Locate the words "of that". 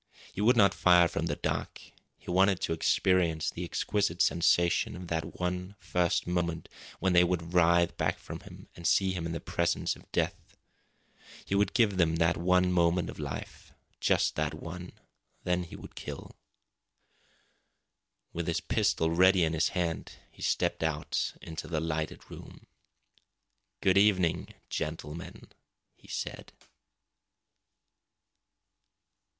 4.95-5.39